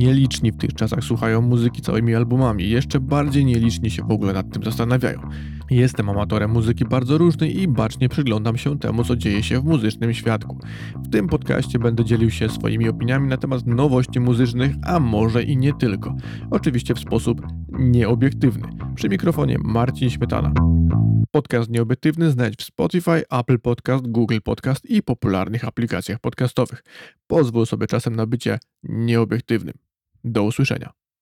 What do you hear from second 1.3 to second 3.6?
muzyki całymi albumami, jeszcze bardziej